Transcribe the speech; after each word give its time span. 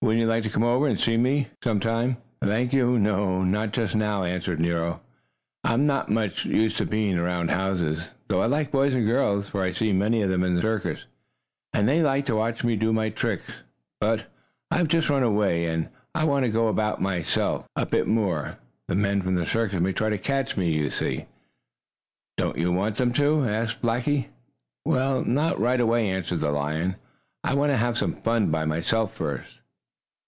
Wouldn't 0.00 0.20
you 0.20 0.28
like 0.28 0.44
to 0.44 0.48
come 0.48 0.62
over 0.62 0.86
and 0.86 0.98
see 0.98 1.16
them?" 1.16 2.16
"Thank 2.40 2.72
you, 2.72 2.98
no. 3.00 3.42
Not 3.42 3.72
just 3.72 3.96
now," 3.96 4.22
Nero 4.22 4.30
answered. 4.32 5.00
"I'm 5.64 5.86
not 5.88 6.08
much 6.08 6.44
used 6.46 6.76
to 6.76 6.86
being 6.86 7.18
around 7.18 7.50
houses, 7.50 8.14
though 8.28 8.40
I 8.40 8.46
like 8.46 8.70
boys 8.70 8.94
and 8.94 9.04
girls, 9.04 9.48
for 9.48 9.60
I 9.64 9.72
see 9.72 9.92
many 9.92 10.22
of 10.22 10.30
them 10.30 10.44
in 10.44 10.54
the 10.54 10.62
circus, 10.62 11.06
and 11.72 11.88
they 11.88 12.00
like 12.00 12.26
to 12.26 12.36
watch 12.36 12.62
me 12.62 12.76
do 12.76 12.92
my 12.92 13.08
tricks. 13.10 13.50
But 14.00 14.28
I 14.70 14.76
have 14.78 14.86
just 14.86 15.10
run 15.10 15.24
away, 15.24 15.64
and 15.66 15.88
I 16.14 16.22
want 16.22 16.44
to 16.44 16.52
go 16.52 16.68
about 16.68 16.98
by 16.98 17.02
myself 17.16 17.66
a 17.74 17.84
bit 17.84 18.06
more. 18.06 18.56
The 18.86 18.94
men 18.94 19.20
from 19.20 19.34
the 19.34 19.46
circus 19.46 19.80
may 19.80 19.92
try 19.92 20.10
to 20.10 20.16
catch 20.16 20.56
me, 20.56 20.70
you 20.72 20.90
know." 21.00 21.26
"Don't 22.36 22.56
you 22.56 22.70
want 22.70 22.96
them 22.98 23.12
to?" 23.14 23.48
asked 23.48 23.82
Blackie. 23.82 24.26
"Well, 24.84 25.24
not 25.24 25.60
right 25.60 25.80
away," 25.80 26.08
answered 26.08 26.38
the 26.38 26.52
lion. 26.52 26.94
"I 27.42 27.54
want 27.54 27.72
to 27.72 27.76
have 27.76 27.98
some 27.98 28.12
fun 28.12 28.52
by 28.52 28.64
myself 28.64 29.12
first." 29.12 29.54